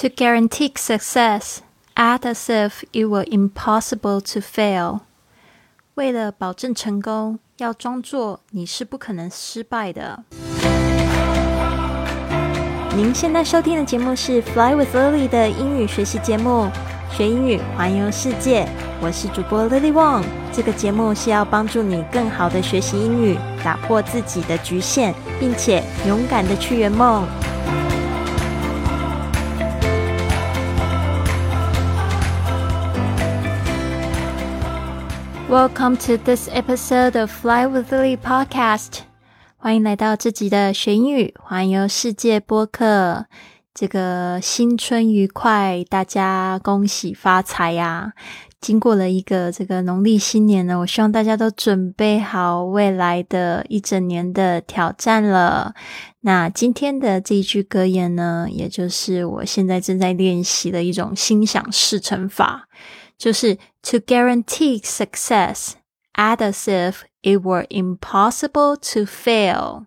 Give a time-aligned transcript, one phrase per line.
[0.00, 1.58] To guarantee success,
[1.96, 5.00] act as if it were impossible to fail.
[5.94, 10.22] 为了保证成功，要装作你是不可能失败的。
[12.94, 16.68] 您现在收听的节目是《Fly with Lily》的英语学习节目，
[17.10, 18.68] 学英语环游世界。
[19.00, 20.22] 我是主播 Lily Wong。
[20.52, 27.26] 这个节目是要帮助你更好的学习英语，打破自己的局限，并且勇敢的去圆梦。
[35.48, 38.98] Welcome to this episode of Fly with Lily podcast。
[39.56, 43.24] 欢迎来到这集的学英语环游世界播客。
[43.72, 48.12] 这个新春愉快，大家恭喜发财呀！
[48.60, 55.74] 经过了一个这个农历新年呢，我希望大家都准备好未来的一整年的挑战了。
[56.20, 62.68] 那今天的这一句格言呢，也就是我现在正在练习的一种心想事成法。
[63.17, 65.73] 就是 to guarantee success,
[66.13, 69.85] act as if it were impossible to fail.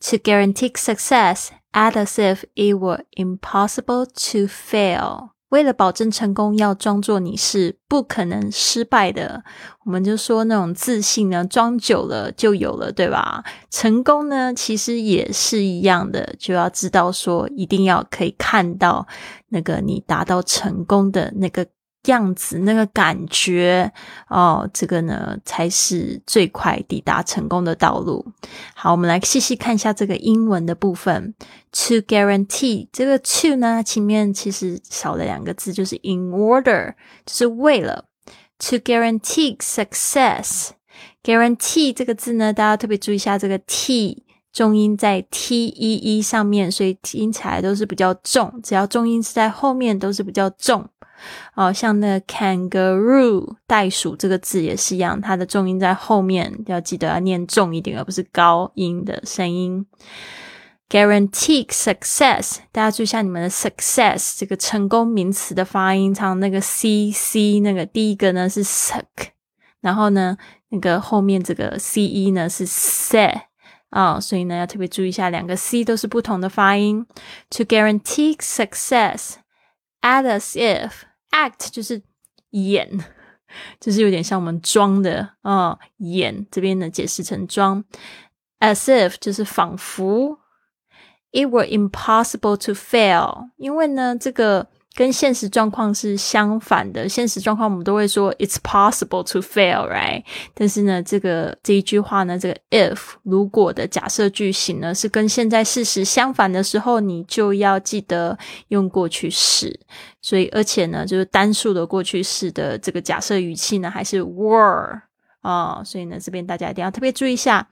[0.00, 5.30] To guarantee success, act as if it were impossible to fail.
[5.50, 9.44] 为了保证成功，要装作你是不可能失败的。
[9.84, 13.44] 我们就说那种自信呢，装久了就有了，对吧？
[13.70, 19.06] 成功呢，其实也是一样的，就要知道说，一定要可以看到
[19.50, 21.68] 那个你达到成功的那个。
[22.05, 23.91] 样子那个感觉
[24.29, 28.25] 哦，这个呢才是最快抵达成功的道路。
[28.73, 31.35] 好，我们来细细看一下这个英文的部分。
[31.71, 36.93] To guarantee 这个 to 呢前面其实少了两个字，就是 in order，
[37.25, 38.05] 就是为了
[38.57, 48.59] to guarantee success，guarantee 这个字呢，大家特别注意一下这个 t 重音在 t e e 上面，所以听起来都是比较重。
[48.63, 50.89] 只要重音是在后面，都是比较重。
[51.55, 59.85] 哦，像那 kangaroo 袋鼠这个字也是一样，它的重音在后面，要记得要念重一点，而不是高音的声音。
[60.89, 69.05] Guarantee success，大家注意一下你们的 success 这个成功名词的发音，唱那个 c c 那个第一个呢是 suck，
[69.81, 70.35] 然后呢
[70.69, 73.41] 那个后面这个 c e 呢是 say
[73.91, 77.05] 啊，所以呢要特别注意一下，两个 c 都是不同的发音。
[77.51, 81.08] To guarantee success，add as if。
[81.31, 82.01] Act 就是
[82.51, 82.89] 演，
[83.79, 87.83] 就是有点像我们装的啊，演这边呢解释成装
[88.59, 90.39] ，as if 就是仿佛
[91.31, 94.67] ，it were impossible to fail，因为呢这个。
[94.99, 97.07] 跟现实状况是相反的。
[97.07, 100.25] 现实状况我们都会说 "It's possible to fail", right？
[100.53, 109.79] 但是呢，这个这一句话呢，这个 if 如果的假设句型呢，是跟现在事实相反的时候，你就要记得用过去式。
[110.21, 114.99] 所以，而且呢，就是单数的过去式的这个假设语气呢，还是 were
[115.39, 115.81] 啊。
[115.85, 117.65] 所以呢，这边大家一定要特别注意一下。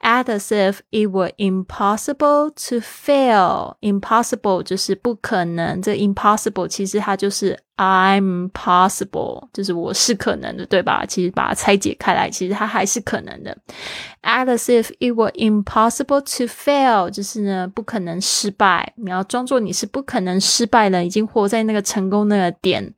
[0.00, 3.76] Act as if it were impossible to fail.
[3.80, 11.05] Impossible 就是不可能，这 impossible 其实它就是 I'm possible，就是我是可能的，对吧？
[11.05, 13.57] 其实把它拆解开来，其实它还是可能的。
[14.21, 18.91] Act as if it were impossible to fail，就是呢不可能失败。
[18.97, 22.93] 你要装作你是不可能失败的，已经活在那个成功那个点，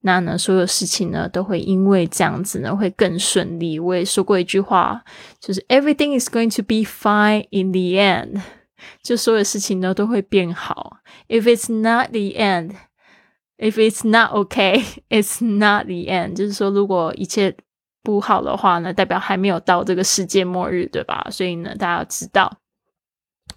[0.00, 3.78] 那呢所有事情呢都会因为这样子呢会更顺利。
[3.78, 5.00] 我也说过一句话，
[5.38, 8.42] 就是 Everything is going to be fine in the end，
[9.00, 10.96] 就所有事情呢都会变好。
[11.28, 12.72] If it's not the end。
[13.57, 16.35] If it's not okay, it's not the end。
[16.35, 17.55] 就是说，如果一切
[18.01, 21.27] 不好的话呢，代表还没有到这个世界末日，对吧？
[21.29, 22.57] 所以呢，大家要知道，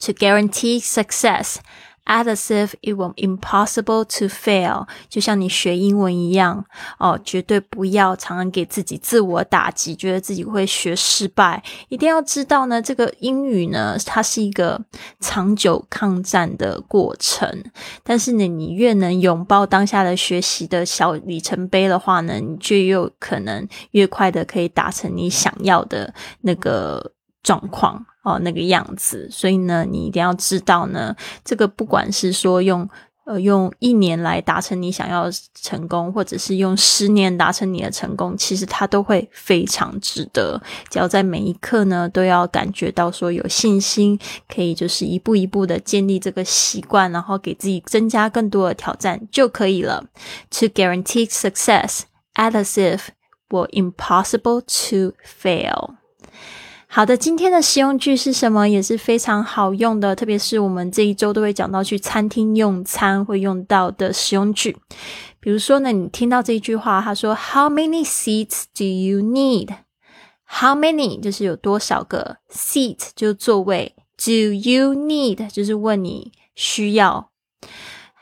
[0.00, 1.58] to guarantee success。
[2.07, 6.63] Act as if it were impossible to fail，就像你学英文一样
[6.99, 11.61] 哦，绝对不要常常给自己自我打击，觉得自己会学失败。
[11.89, 14.81] 一定要知道呢，这个英语呢，它是一个
[15.19, 17.63] 长久抗战的过程。
[18.03, 27.11] 但是呢，你越能拥抱当下的学习的小里程碑的话呢，你就有可能越快的可以达成你想要的那个
[27.47, 28.05] 状况。
[28.27, 31.15] 哦，那个样子，所以呢，你一定要知道呢，
[31.45, 32.85] 这个不管是说用
[33.25, 40.61] 呃用一年来达成你想要成功，或者是用十年达成你的成功，其实它都会非常值得。
[40.89, 44.19] 只要在每一刻呢，都要感觉到说有信心，
[44.53, 50.03] 可以就是一步一步的建立这个习惯，然后给自己增加更多的挑战就可以了。
[50.59, 52.01] To guarantee success,
[52.35, 53.07] act as if
[53.49, 54.59] were impossible
[54.89, 55.95] to fail.
[56.97, 58.67] 好的，今天的实用句是什么？
[58.67, 64.75] 也是非常好用的，特别是我们这一周都会讲到去餐厅用餐会用到的实用句。
[65.39, 69.75] 比如说呢，你听到这一句话，他说 “How many seats do you need？”
[70.47, 77.29] How many 就是有多少个 seat 就是座位，Do you need 就是问你需要。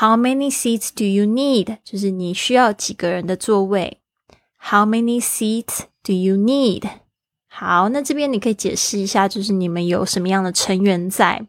[0.00, 1.78] How many seats do you need？
[1.84, 4.00] 就是你需要几个人的座位。
[4.58, 6.82] How many seats do you need？
[7.58, 11.46] 好，那这边你可以解释一下，就是你们有什么样的成员在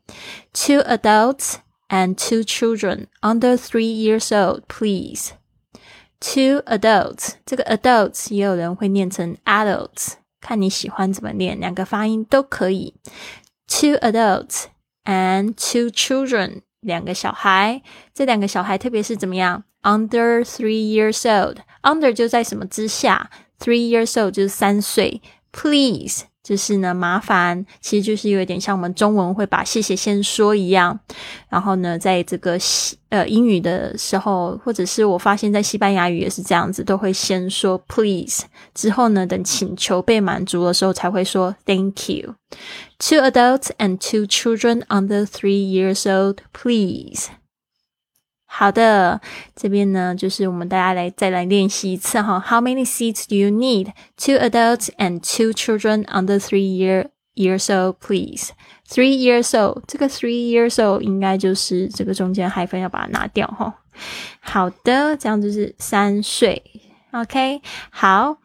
[0.53, 1.55] ？Two adults
[1.89, 5.31] and two children under three years old, please.
[6.21, 10.13] Two adults，这个 adults 也有人会念成 adults。
[10.39, 12.93] 看你喜欢怎么念，两个发音都可以。
[13.67, 14.67] Two adults
[15.03, 17.81] and two children，两个小孩。
[18.13, 23.29] 这两个小孩特别是怎么样？Under three years old，under 就在什么之下
[23.59, 25.21] ？Three years old 就是三岁。
[25.59, 26.25] Please。
[26.43, 30.97] 就是呢，麻烦，其实就是有一点像我们中文会把谢谢先说一样。
[31.49, 38.43] 然后呢，在这个西呃英语的时候，或者是我发现在西班牙语也是这样子，都会先说 please，
[38.73, 42.35] 之后呢，等请求被满足的时候才会说 thank you。
[42.97, 47.25] Two adults and two children under three years old, please.
[48.49, 49.21] 好的，
[49.55, 52.39] 这边呢，就是我们大家来再来练习一次哈。
[52.39, 53.91] How many seats do you need?
[54.15, 58.49] Two adults and two children under three year years old, please.
[58.89, 63.81] Three years old，这个 three years old 应该就是这个中间 hyphen 要把它拿掉哈。
[64.39, 66.63] 好的，这样就是三岁。
[67.11, 67.61] OK，
[67.91, 68.37] 好。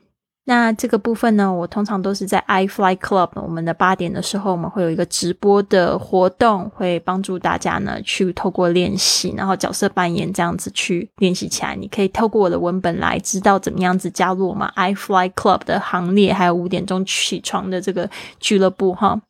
[0.44, 11.76] 那这个部分呢，我通常都是在 i Fly Club，我们的八点的时候，我们会有一个直播的活动，会帮助大家呢去透过练习，然后角色扮演这样子去练习起来。
[11.76, 18.10] 你可以透过我的文本来知道怎么样子加入我们 i Fly Club 的行列，还有五点钟起床的这个
[18.40, 19.22] 俱乐部哈。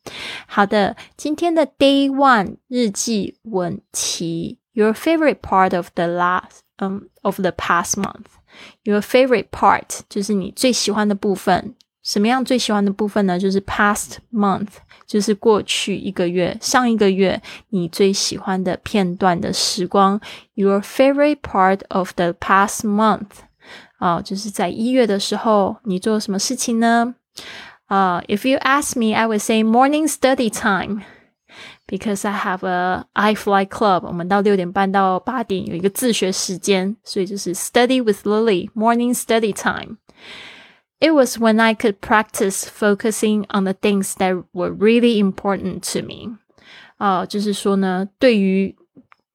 [0.47, 8.25] 好的，今天的 Day One 日记问题，Your favorite part of the last um of the past month。
[8.82, 11.74] Your favorite part 就是你最喜欢的部分。
[12.02, 13.38] 什么样最喜欢的部分呢？
[13.38, 14.68] 就是 past month，
[15.06, 20.18] 就是过去一个月、上一个月你最喜欢的片段的时光。
[20.54, 23.26] Your favorite part of the past month，
[23.98, 27.14] 啊，就是在一月的时候你做什么事情呢？
[27.86, 31.02] 啊，If you ask me, I would say morning study time。
[31.86, 41.60] Because I have a I Fly Club，我们到六点半到八点有一个自学时间，所以就是 Study with Lily Morning Study Time。It was when
[41.60, 46.38] I could practice focusing on the things that were really important to me。
[46.96, 48.74] 啊，就是说呢，对于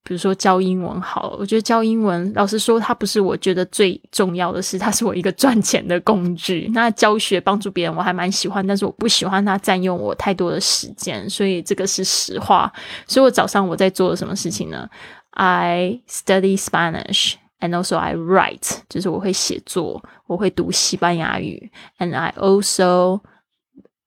[0.08, 6.66] 比如说教英文好，我觉得教英文，老实说，它不是我觉得最重要的事，它是我一个赚钱的工具。
[6.72, 12.72] 那教学帮助别人，我还蛮喜欢，但是我不喜欢它占用我太多的时间，所以这个是实话。
[13.06, 14.88] 所以我早上我在做什么事情呢
[15.32, 23.20] ？I study Spanish and also I write，就是我会写作，我会读西班牙语，and I also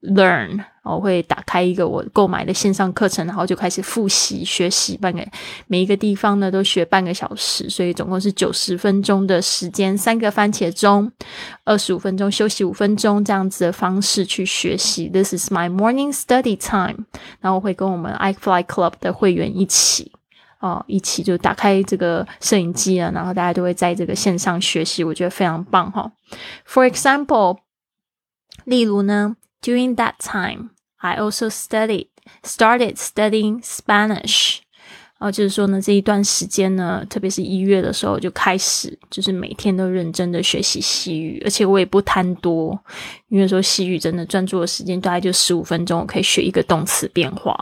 [0.01, 0.65] learn。
[0.83, 5.23] 我会打开一个我购买的线上课程，然后就开始复习学习半个
[5.67, 11.11] 每一个地方呢都学半个小时，所以总共是九十分钟的时间，三个番茄钟，
[11.65, 15.07] 二十五分钟休息五分钟这样子的方式去学习。
[15.07, 17.05] This is my morning study time。
[17.39, 20.11] 然后我会跟我们 iFly Club 的会员一起
[20.61, 26.11] 哦，一起就打开这个摄影机啊，然后大家都会在这个线上学习，我觉得非常棒哈。
[26.67, 27.59] For example，
[28.65, 29.35] 例如呢。
[29.61, 32.07] During that time, I also studied
[32.43, 34.59] started studying Spanish。
[35.19, 42.75] 哦，就是说呢，这一段时间呢，特别是一月的时候，就开始就是每天都认真的学习西语，而且我也不贪多，
[43.27, 47.55] 因为说西语真的专注的时间大概就十五分钟，我可以学一个动词变化，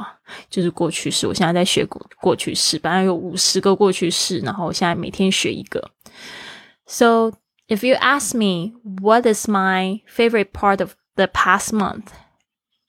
[0.50, 1.28] 就是过去式。
[1.28, 5.92] 我现在在学过过去式，本来有五十个过去式，然后我现在每天学一个。
[6.88, 7.34] So
[7.68, 12.14] if you ask me what is my favorite part of the past month,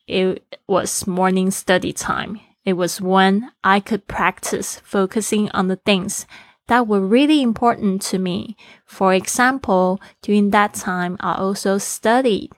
[0.06, 2.38] it was morning study time.
[2.64, 6.26] It was when I could practice focusing on the things
[6.68, 8.56] that were really important to me.
[8.86, 12.52] For example, during that time, I also studied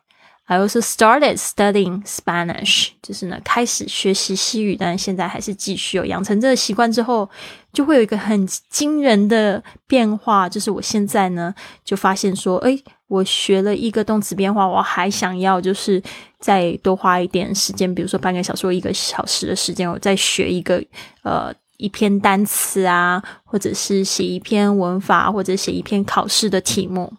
[0.47, 7.31] I also started studying Spanish，就是呢开始学习西语，但是现在还是继续有养成这个习惯之后，
[7.73, 16.03] 就会有一个很惊人的变化，就是我现在呢就发现说，哎，我学了一个动词变化，我还想要就是
[16.39, 20.83] 再多花一点时间，比如说半个小时或一个小时的时间，我再学一个
[21.23, 27.13] 呃一篇单词啊，或者是写一篇文法，或者写一篇考试的题目。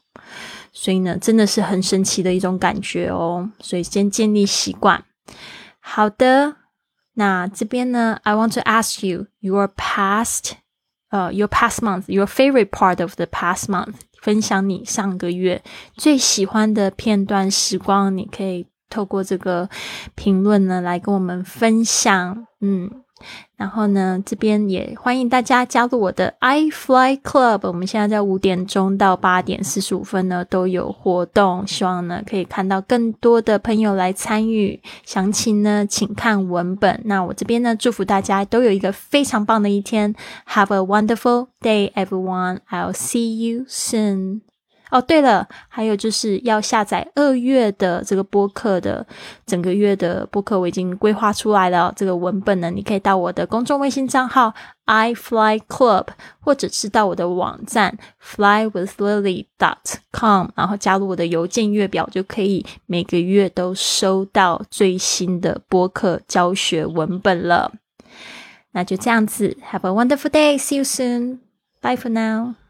[0.74, 3.50] 所以呢，真的是很神奇的一种感觉哦。
[3.60, 5.06] 所以先建立习惯。
[5.80, 6.56] 好的，
[7.14, 10.54] 那这边呢，I want to ask you your past，
[11.12, 15.64] 呃、，your past month，your favorite part of the past month，分享你上个月
[15.96, 19.70] 最喜欢的片段时光，你可以透过这个
[20.16, 23.03] 评论呢来跟我们分享，嗯。
[23.56, 27.68] 然后呢，这边也欢迎大家加入我的 I Fly Club。
[27.68, 34.82] 我们现在在五点钟到八点四十五分呢都有活动，希望呢可以看到更多的朋友来参与。
[35.06, 37.02] 详情呢，请看文本。
[37.06, 40.14] 那我这边呢，祝福大家都有一个非常棒的一天。
[40.48, 42.60] Have a wonderful day, everyone.
[42.70, 44.42] I'll see you soon.
[44.94, 49.04] 哦，对了，还有就是要下载二月的这个播客的
[49.44, 51.92] 整个月的播客，我已经规划出来了。
[51.96, 54.54] 这个文本呢，你可以到我的公众微信账号
[54.86, 56.06] i fly club，
[56.40, 67.72] 或者是到我的网站 flywithlily dot com，然后加入我的邮件月表，就可以每个月都收到最新的播客教学文本了。
[68.74, 70.60] 那就这样子，Have a wonderful day.
[70.60, 71.40] See you soon.
[71.82, 72.63] Bye for now.